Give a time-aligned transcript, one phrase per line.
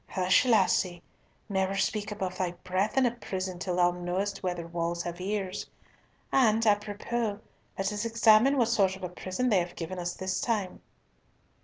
[0.09, 1.03] "Hush, lassie.
[1.47, 5.69] Never speak above thy breath in a prison till thou know'st whether walls have ears.
[6.31, 7.39] And, apropos,
[7.77, 10.81] let us examine what sort of a prison they have given us this time."